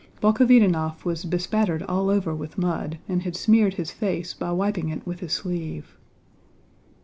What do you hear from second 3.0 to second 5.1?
and had smeared his face by wiping it